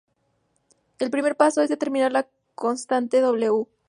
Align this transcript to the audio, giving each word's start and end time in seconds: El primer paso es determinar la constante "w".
El 0.97 1.11
primer 1.11 1.35
paso 1.37 1.61
es 1.61 1.69
determinar 1.69 2.11
la 2.11 2.27
constante 2.55 3.21
"w". 3.21 3.67